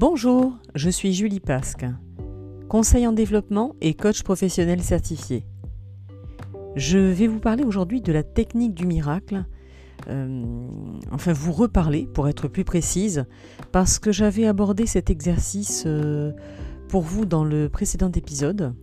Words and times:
Bonjour, 0.00 0.54
je 0.74 0.88
suis 0.88 1.12
Julie 1.12 1.40
Pasque, 1.40 1.84
conseil 2.70 3.06
en 3.06 3.12
développement 3.12 3.76
et 3.82 3.92
coach 3.92 4.22
professionnel 4.22 4.80
certifié. 4.80 5.44
Je 6.74 6.96
vais 6.96 7.26
vous 7.26 7.38
parler 7.38 7.64
aujourd'hui 7.64 8.00
de 8.00 8.10
la 8.10 8.22
technique 8.22 8.72
du 8.72 8.86
miracle, 8.86 9.44
euh, 10.08 10.42
enfin 11.12 11.34
vous 11.34 11.52
reparler 11.52 12.08
pour 12.14 12.28
être 12.28 12.48
plus 12.48 12.64
précise, 12.64 13.26
parce 13.72 13.98
que 13.98 14.10
j'avais 14.10 14.46
abordé 14.46 14.86
cet 14.86 15.10
exercice 15.10 15.84
euh, 15.86 16.32
pour 16.88 17.02
vous 17.02 17.26
dans 17.26 17.44
le 17.44 17.68
précédent 17.68 18.10
épisode, 18.10 18.74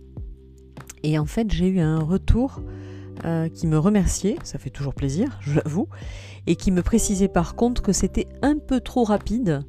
et 1.02 1.18
en 1.18 1.26
fait 1.26 1.50
j'ai 1.50 1.66
eu 1.66 1.80
un 1.80 1.98
retour 1.98 2.62
euh, 3.24 3.48
qui 3.48 3.66
me 3.66 3.76
remerciait, 3.76 4.36
ça 4.44 4.60
fait 4.60 4.70
toujours 4.70 4.94
plaisir, 4.94 5.36
je 5.40 5.56
l'avoue, 5.56 5.88
et 6.46 6.54
qui 6.54 6.70
me 6.70 6.82
précisait 6.82 7.26
par 7.26 7.56
contre 7.56 7.82
que 7.82 7.92
c'était 7.92 8.28
un 8.40 8.56
peu 8.56 8.78
trop 8.78 9.02
rapide 9.02 9.64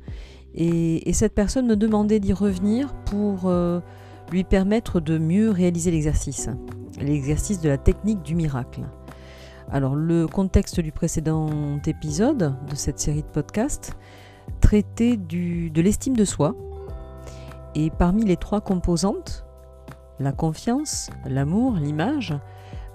et, 0.59 1.13
cette 1.13 1.33
personne 1.33 1.67
me 1.67 1.77
demandait 1.77 2.19
d'y 2.19 2.33
revenir 2.33 2.93
pour 3.05 3.45
euh, 3.45 3.79
lui 4.31 4.43
permettre 4.43 4.99
de 4.99 5.17
mieux 5.17 5.49
réaliser 5.49 5.89
l'exercice, 5.89 6.49
l'exercice 6.99 7.61
de 7.61 7.69
la 7.69 7.77
technique 7.77 8.21
du 8.21 8.35
miracle. 8.35 8.81
Alors 9.71 9.95
le 9.95 10.27
contexte 10.27 10.79
du 10.81 10.91
précédent 10.91 11.79
épisode 11.85 12.55
de 12.69 12.75
cette 12.75 12.99
série 12.99 13.21
de 13.21 13.27
podcasts 13.27 13.95
traitait 14.61 15.15
de 15.15 15.81
l'estime 15.81 16.15
de 16.15 16.25
soi. 16.25 16.55
Et 17.75 17.89
parmi 17.91 18.25
les 18.25 18.35
trois 18.35 18.61
composantes, 18.61 19.45
la 20.19 20.33
confiance, 20.33 21.09
l'amour, 21.25 21.75
l'image, 21.75 22.35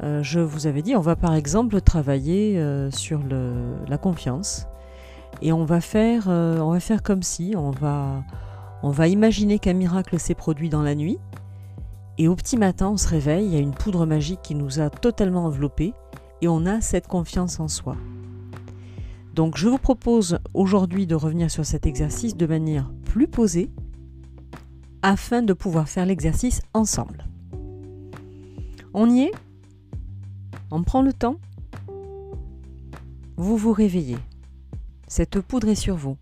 euh, 0.02 0.22
je 0.22 0.40
vous 0.40 0.66
avais 0.66 0.82
dit, 0.82 0.96
on 0.96 1.00
va 1.00 1.16
par 1.16 1.34
exemple 1.34 1.80
travailler 1.80 2.58
euh, 2.58 2.90
sur 2.90 3.20
la 3.88 3.96
confiance. 3.98 4.66
Et 5.44 5.52
on 5.52 5.66
va 5.66 5.82
faire, 5.82 6.30
euh, 6.30 6.58
on 6.58 6.72
va 6.72 6.80
faire 6.80 7.02
comme 7.02 7.22
si, 7.22 7.52
on 7.54 7.70
va, 7.70 8.24
on 8.82 8.90
va 8.90 9.08
imaginer 9.08 9.58
qu'un 9.58 9.74
miracle 9.74 10.18
s'est 10.18 10.34
produit 10.34 10.70
dans 10.70 10.82
la 10.82 10.94
nuit. 10.94 11.18
Et 12.16 12.28
au 12.28 12.34
petit 12.34 12.56
matin, 12.56 12.88
on 12.88 12.96
se 12.96 13.06
réveille, 13.06 13.44
il 13.44 13.52
y 13.52 13.56
a 13.56 13.60
une 13.60 13.74
poudre 13.74 14.06
magique 14.06 14.40
qui 14.42 14.54
nous 14.54 14.80
a 14.80 14.88
totalement 14.88 15.44
enveloppés 15.44 15.92
et 16.40 16.48
on 16.48 16.64
a 16.64 16.80
cette 16.80 17.08
confiance 17.08 17.60
en 17.60 17.68
soi. 17.68 17.94
Donc 19.34 19.58
je 19.58 19.68
vous 19.68 19.76
propose 19.76 20.38
aujourd'hui 20.54 21.06
de 21.06 21.14
revenir 21.14 21.50
sur 21.50 21.66
cet 21.66 21.84
exercice 21.84 22.38
de 22.38 22.46
manière 22.46 22.90
plus 23.04 23.28
posée 23.28 23.70
afin 25.02 25.42
de 25.42 25.52
pouvoir 25.52 25.90
faire 25.90 26.06
l'exercice 26.06 26.62
ensemble. 26.72 27.26
On 28.94 29.10
y 29.10 29.24
est? 29.24 29.32
On 30.70 30.82
prend 30.84 31.02
le 31.02 31.12
temps? 31.12 31.36
Vous 33.36 33.58
vous 33.58 33.72
réveillez. 33.72 34.16
Cette 35.16 35.40
poudre 35.40 35.68
est 35.68 35.76
sur 35.76 35.94
vous. 35.94 36.16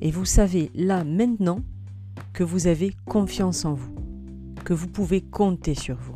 Et 0.00 0.12
vous 0.12 0.24
savez 0.24 0.70
là 0.76 1.02
maintenant 1.02 1.62
que 2.32 2.44
vous 2.44 2.68
avez 2.68 2.94
confiance 3.06 3.64
en 3.64 3.74
vous, 3.74 3.92
que 4.64 4.72
vous 4.72 4.86
pouvez 4.86 5.20
compter 5.20 5.74
sur 5.74 5.96
vous. 5.96 6.14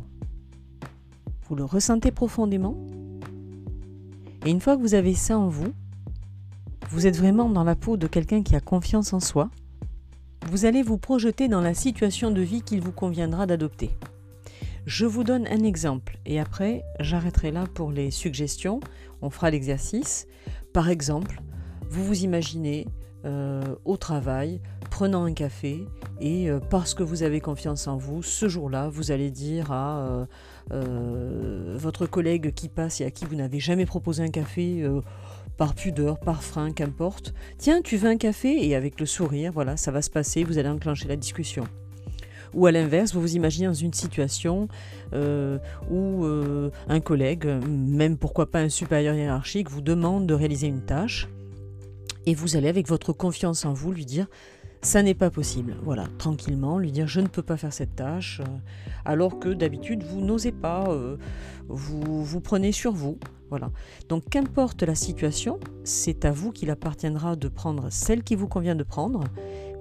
Vous 1.49 1.57
le 1.57 1.65
ressentez 1.65 2.11
profondément? 2.11 2.77
Et 4.45 4.51
une 4.51 4.61
fois 4.61 4.77
que 4.77 4.81
vous 4.81 4.93
avez 4.93 5.13
ça 5.13 5.37
en 5.37 5.49
vous, 5.49 5.73
vous 6.89 7.05
êtes 7.05 7.17
vraiment 7.17 7.49
dans 7.49 7.65
la 7.65 7.75
peau 7.75 7.97
de 7.97 8.07
quelqu'un 8.07 8.41
qui 8.41 8.55
a 8.55 8.61
confiance 8.61 9.11
en 9.11 9.19
soi. 9.19 9.49
Vous 10.49 10.63
allez 10.63 10.83
vous 10.83 10.97
projeter 10.97 11.49
dans 11.49 11.59
la 11.59 11.73
situation 11.73 12.31
de 12.31 12.39
vie 12.39 12.61
qu'il 12.61 12.79
vous 12.79 12.93
conviendra 12.93 13.45
d'adopter. 13.45 13.89
Je 14.85 15.05
vous 15.05 15.25
donne 15.25 15.47
un 15.47 15.63
exemple 15.63 16.17
et 16.25 16.39
après 16.39 16.81
j'arrêterai 17.01 17.51
là 17.51 17.65
pour 17.73 17.91
les 17.91 18.09
suggestions. 18.09 18.79
On 19.21 19.29
fera 19.29 19.51
l'exercice. 19.51 20.27
Par 20.73 20.89
exemple, 20.89 21.41
vous 21.89 22.03
vous 22.03 22.23
imaginez 22.23 22.87
euh, 23.25 23.61
au 23.85 23.95
travail, 23.95 24.59
prenant 24.89 25.23
un 25.25 25.33
café, 25.33 25.85
et 26.19 26.49
euh, 26.49 26.59
parce 26.59 26.95
que 26.95 27.03
vous 27.03 27.21
avez 27.21 27.39
confiance 27.39 27.87
en 27.87 27.95
vous, 27.95 28.23
ce 28.23 28.49
jour-là, 28.49 28.89
vous 28.89 29.11
allez 29.11 29.29
dire 29.29 29.71
à 29.71 30.25
euh, 30.71 31.75
votre 31.77 32.07
collègue 32.07 32.53
qui 32.53 32.69
passe 32.69 33.01
et 33.01 33.05
à 33.05 33.11
qui 33.11 33.25
vous 33.25 33.35
n'avez 33.35 33.59
jamais 33.59 33.85
proposé 33.85 34.23
un 34.23 34.29
café, 34.29 34.83
par 35.57 35.75
pudeur, 35.75 36.19
par 36.19 36.43
frein, 36.43 36.71
qu'importe, 36.71 37.35
tiens, 37.59 37.81
tu 37.83 37.95
veux 37.95 38.09
un 38.09 38.17
café? 38.17 38.67
Et 38.67 38.75
avec 38.75 38.99
le 38.99 39.05
sourire, 39.05 39.51
voilà, 39.53 39.77
ça 39.77 39.91
va 39.91 40.01
se 40.01 40.09
passer, 40.09 40.43
vous 40.43 40.57
allez 40.57 40.69
enclencher 40.69 41.07
la 41.07 41.15
discussion. 41.15 41.65
Ou 42.53 42.65
à 42.65 42.71
l'inverse, 42.71 43.13
vous 43.13 43.21
vous 43.21 43.35
imaginez 43.35 43.67
dans 43.67 43.73
une 43.73 43.93
situation 43.93 44.67
euh, 45.13 45.57
où 45.89 46.23
euh, 46.25 46.69
un 46.87 46.99
collègue, 46.99 47.45
même 47.67 48.17
pourquoi 48.17 48.51
pas 48.51 48.59
un 48.59 48.69
supérieur 48.69 49.15
hiérarchique, 49.15 49.69
vous 49.69 49.81
demande 49.81 50.27
de 50.27 50.33
réaliser 50.33 50.67
une 50.67 50.81
tâche 50.81 51.27
et 52.25 52.35
vous 52.35 52.55
allez 52.55 52.69
avec 52.69 52.87
votre 52.87 53.11
confiance 53.11 53.65
en 53.65 53.73
vous 53.73 53.91
lui 53.91 54.05
dire 54.05 54.27
ça 54.81 55.01
n'est 55.01 55.13
pas 55.13 55.29
possible. 55.29 55.77
Voilà, 55.83 56.07
tranquillement, 56.17 56.77
lui 56.77 56.91
dire 56.91 57.07
je 57.07 57.21
ne 57.21 57.27
peux 57.27 57.41
pas 57.41 57.55
faire 57.55 57.71
cette 57.71 57.95
tâche, 57.95 58.41
euh, 58.41 58.49
alors 59.05 59.39
que 59.39 59.49
d'habitude 59.49 60.03
vous 60.03 60.21
n'osez 60.21 60.51
pas, 60.51 60.89
vous 61.69 62.23
vous 62.23 62.41
prenez 62.41 62.71
sur 62.71 62.91
vous. 62.91 63.17
Donc 64.09 64.29
qu'importe 64.29 64.83
la 64.83 64.95
situation, 64.95 65.59
c'est 65.83 66.25
à 66.25 66.31
vous 66.31 66.51
qu'il 66.51 66.69
appartiendra 66.69 67.35
de 67.35 67.47
prendre 67.47 67.87
celle 67.91 68.23
qui 68.23 68.35
vous 68.35 68.47
convient 68.47 68.75
de 68.75 68.83
prendre, 68.83 69.23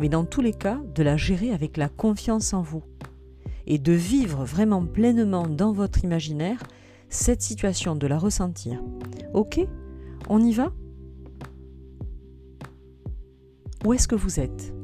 mais 0.00 0.08
dans 0.08 0.24
tous 0.24 0.40
les 0.40 0.52
cas, 0.52 0.80
de 0.94 1.02
la 1.02 1.16
gérer 1.16 1.52
avec 1.52 1.76
la 1.76 1.88
confiance 1.88 2.52
en 2.54 2.62
vous. 2.62 2.82
Et 3.66 3.78
de 3.78 3.92
vivre 3.92 4.44
vraiment 4.44 4.84
pleinement 4.84 5.46
dans 5.46 5.72
votre 5.72 6.04
imaginaire 6.04 6.62
cette 7.08 7.42
situation, 7.42 7.94
de 7.94 8.06
la 8.06 8.18
ressentir. 8.18 8.82
Ok? 9.34 9.60
On 10.28 10.42
y 10.42 10.52
va? 10.52 10.72
Où 13.84 13.92
est-ce 13.92 14.08
que 14.08 14.14
vous 14.14 14.40
êtes? 14.40 14.81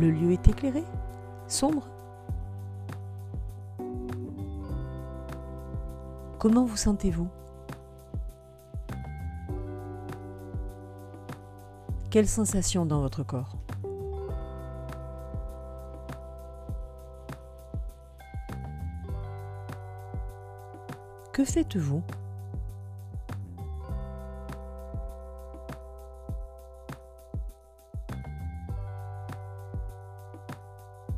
Le 0.00 0.10
lieu 0.10 0.32
est 0.32 0.48
éclairé 0.48 0.82
Sombre. 1.46 1.86
Comment 6.38 6.64
vous 6.64 6.78
sentez-vous? 6.78 7.28
Quelle 12.08 12.26
sensation 12.26 12.86
dans 12.86 13.02
votre 13.02 13.24
corps? 13.24 13.58
Que 21.34 21.44
faites-vous? 21.44 22.02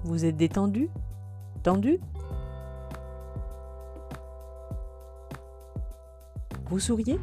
Vous 0.05 0.25
êtes 0.25 0.37
détendu? 0.37 0.89
Tendu? 1.63 2.01
Vous 6.67 6.81
souriez? 6.81 7.19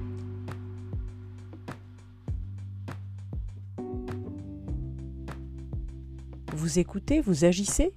Vous 6.53 6.79
écoutez? 6.79 7.19
Vous 7.19 7.45
agissez? 7.45 7.94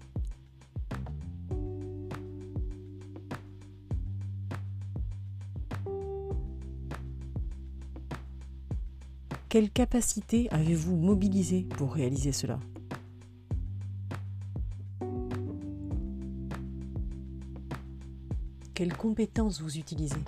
Quelle 9.49 9.71
capacité 9.71 10.49
avez-vous 10.51 10.97
mobilisée 10.97 11.67
pour 11.77 11.93
réaliser 11.93 12.33
cela? 12.33 12.59
Quelles 18.83 18.97
compétences 18.97 19.61
vous 19.61 19.79
utilisez. 19.79 20.25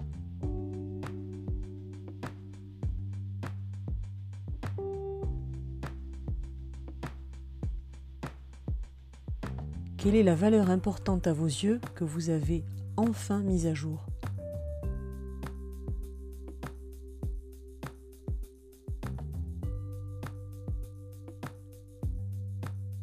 Quelle 9.97 10.15
est 10.15 10.23
la 10.23 10.37
valeur 10.37 10.71
importante 10.71 11.27
à 11.27 11.33
vos 11.33 11.47
yeux 11.47 11.81
que 11.97 12.05
vous 12.05 12.31
avez 12.31 12.63
enfin 12.97 13.41
mise 13.41 13.67
à 13.67 13.75
jour? 13.75 14.07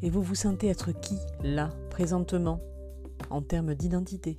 Et 0.02 0.10
vous 0.10 0.22
vous 0.22 0.36
sentez 0.36 0.68
être 0.68 0.94
qui, 0.94 1.18
là, 1.44 1.72
présentement, 1.90 2.62
en 3.30 3.42
termes 3.42 3.76
d'identité? 3.76 4.38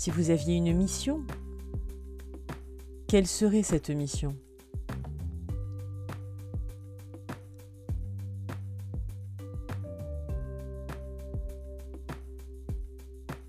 si 0.00 0.10
vous 0.10 0.30
aviez 0.30 0.56
une 0.56 0.74
mission, 0.74 1.26
quelle 3.06 3.26
serait 3.26 3.62
cette 3.62 3.90
mission? 3.90 4.34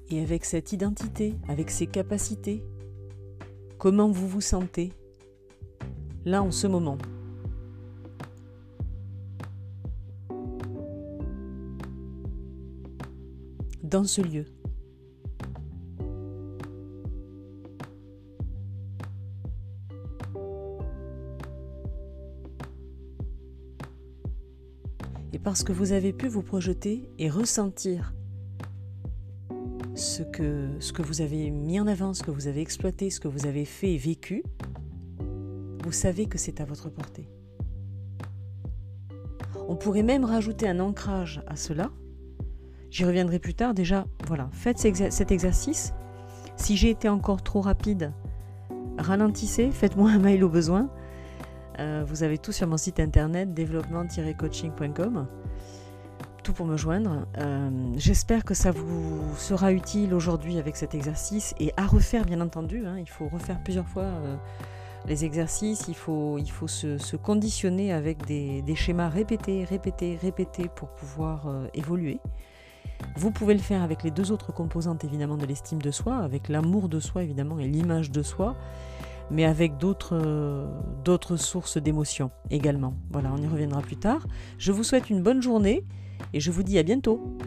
Et 0.09 0.21
avec 0.21 0.43
cette 0.43 0.73
identité, 0.73 1.35
avec 1.47 1.71
ces 1.71 1.87
capacités, 1.87 2.61
comment 3.77 4.11
vous 4.11 4.27
vous 4.27 4.41
sentez 4.41 4.91
là 6.25 6.43
en 6.43 6.51
ce 6.51 6.67
moment? 6.67 6.97
Dans 13.83 14.03
ce 14.03 14.21
lieu. 14.21 14.43
Et 25.33 25.39
parce 25.39 25.63
que 25.63 25.71
vous 25.71 25.91
avez 25.91 26.13
pu 26.13 26.27
vous 26.27 26.43
projeter 26.43 27.09
et 27.17 27.29
ressentir 27.29 28.13
ce 29.95 30.23
que, 30.23 31.01
vous 31.01 31.21
avez 31.21 31.49
mis 31.49 31.79
en 31.79 31.87
avant, 31.87 32.13
ce 32.13 32.23
que 32.23 32.31
vous 32.31 32.47
avez 32.47 32.61
exploité, 32.61 33.09
ce 33.09 33.19
que 33.19 33.27
vous 33.27 33.45
avez 33.45 33.65
fait 33.65 33.93
et 33.93 33.97
vécu, 33.97 34.43
vous 35.83 35.91
savez 35.91 36.25
que 36.25 36.37
c'est 36.37 36.61
à 36.61 36.65
votre 36.65 36.89
portée. 36.89 37.29
On 39.67 39.75
pourrait 39.75 40.03
même 40.03 40.25
rajouter 40.25 40.67
un 40.67 40.79
ancrage 40.79 41.41
à 41.47 41.55
cela. 41.55 41.91
J'y 42.89 43.05
reviendrai 43.05 43.39
plus 43.39 43.53
tard. 43.53 43.73
Déjà, 43.73 44.05
voilà, 44.27 44.49
faites 44.51 44.79
cet 44.79 45.31
exercice. 45.31 45.93
Si 46.57 46.75
j'ai 46.75 46.89
été 46.89 47.07
encore 47.07 47.41
trop 47.41 47.61
rapide, 47.61 48.11
ralentissez, 48.97 49.71
faites-moi 49.71 50.11
un 50.11 50.19
mail 50.19 50.43
au 50.43 50.49
besoin. 50.49 50.89
Euh, 51.79 52.03
vous 52.05 52.23
avez 52.23 52.37
tout 52.37 52.51
sur 52.51 52.67
mon 52.67 52.77
site 52.77 52.99
internet 52.99 53.53
développement-coaching.com. 53.53 55.27
Tout 56.43 56.53
pour 56.53 56.65
me 56.65 56.75
joindre. 56.75 57.27
Euh, 57.37 57.69
j'espère 57.97 58.43
que 58.43 58.53
ça 58.53 58.71
vous 58.71 59.21
sera 59.37 59.71
utile 59.71 60.13
aujourd'hui 60.13 60.57
avec 60.57 60.75
cet 60.75 60.95
exercice 60.95 61.53
et 61.59 61.71
à 61.77 61.85
refaire 61.85 62.25
bien 62.25 62.41
entendu. 62.41 62.85
Hein. 62.85 62.97
il 62.99 63.09
faut 63.09 63.27
refaire 63.27 63.61
plusieurs 63.63 63.87
fois 63.87 64.03
euh, 64.03 64.35
les 65.07 65.23
exercices. 65.23 65.85
Il 65.87 65.95
faut, 65.95 66.37
il 66.39 66.49
faut 66.49 66.67
se, 66.67 67.15
conditionner 67.15 67.93
avec 67.93 68.25
des, 68.25 68.75
schémas 68.75 69.09
répétés, 69.09 69.63
répétés, 69.63 70.17
répétés 70.19 70.69
pour 70.75 70.89
pouvoir 70.89 71.47
évoluer. 71.73 72.19
Vous 73.15 73.31
pouvez 73.31 73.53
le 73.53 73.59
faire 73.59 73.81
avec 73.81 74.03
les 74.03 74.11
deux 74.11 74.31
autres 74.31 74.51
composantes 74.51 75.03
évidemment 75.03 75.37
de 75.37 75.45
l'estime 75.45 75.81
de 75.81 75.91
soi, 75.91 76.17
avec 76.17 76.49
l'amour 76.49 76.87
de 76.89 76.99
soi 76.99 77.23
évidemment 77.23 77.59
et 77.59 77.67
l'image 77.67 78.11
de 78.11 78.21
soi 78.21 78.55
mais 79.31 79.45
avec 79.45 79.77
d'autres, 79.77 80.67
d'autres 81.03 81.37
sources 81.37 81.77
d'émotions 81.77 82.31
également. 82.49 82.93
Voilà, 83.11 83.31
on 83.33 83.41
y 83.41 83.47
reviendra 83.47 83.81
plus 83.81 83.97
tard. 83.97 84.27
Je 84.57 84.71
vous 84.71 84.83
souhaite 84.83 85.09
une 85.09 85.23
bonne 85.23 85.41
journée 85.41 85.83
et 86.33 86.39
je 86.39 86.51
vous 86.51 86.63
dis 86.63 86.77
à 86.77 86.83
bientôt. 86.83 87.37